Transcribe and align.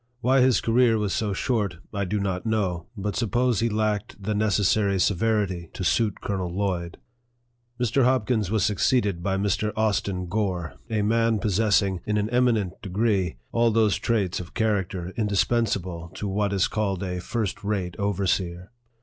Why 0.21 0.41
his 0.41 0.61
career 0.61 0.97
was 0.97 1.13
so 1.13 1.31
short, 1.31 1.77
I 1.93 2.05
do 2.05 2.19
not 2.19 2.43
know, 2.43 2.87
but 2.97 3.15
suppose 3.15 3.59
he 3.59 3.69
lacked 3.69 4.19
the 4.23 4.33
necessary 4.33 4.99
severity 4.99 5.69
to 5.73 5.83
suit 5.83 6.21
Colonel 6.21 6.49
Lloyd. 6.49 6.97
Mr. 7.79 8.03
Hopkins 8.03 8.49
was 8.49 8.63
succeeded 8.65 9.21
by 9.21 9.37
Mr. 9.37 9.71
Austin 9.75 10.25
Gore, 10.25 10.73
a 10.89 11.03
man 11.03 11.37
possessing, 11.37 11.99
in 12.07 12.17
an 12.17 12.31
eminent 12.31 12.81
degree, 12.81 13.35
all 13.51 13.69
those 13.69 13.95
traits 13.99 14.39
of 14.39 14.55
character 14.55 15.13
indispensable 15.17 16.09
to 16.15 16.27
LIFE 16.27 16.33
OF 16.33 16.33
FREDERICK 16.33 16.33
DOUGLASS. 16.33 16.33
21 16.33 16.35
what 16.37 16.53
is 16.53 16.67
called 16.97 17.03
a 17.03 17.21
first 17.21 17.63
rate 17.63 17.95
overseer. 17.99 18.71